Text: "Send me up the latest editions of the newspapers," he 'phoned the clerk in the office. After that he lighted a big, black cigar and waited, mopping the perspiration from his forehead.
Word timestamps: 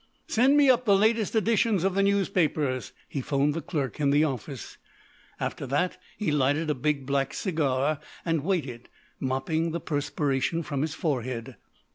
"Send 0.27 0.57
me 0.57 0.67
up 0.67 0.85
the 0.85 0.95
latest 0.97 1.35
editions 1.35 1.83
of 1.83 1.93
the 1.93 2.01
newspapers," 2.01 2.91
he 3.07 3.21
'phoned 3.21 3.53
the 3.53 3.61
clerk 3.61 3.99
in 3.99 4.09
the 4.09 4.23
office. 4.23 4.79
After 5.39 5.67
that 5.67 5.99
he 6.17 6.31
lighted 6.31 6.71
a 6.71 6.73
big, 6.73 7.05
black 7.05 7.35
cigar 7.35 7.99
and 8.25 8.43
waited, 8.43 8.89
mopping 9.19 9.73
the 9.73 9.79
perspiration 9.79 10.63
from 10.63 10.81
his 10.81 10.95
forehead. 10.95 11.55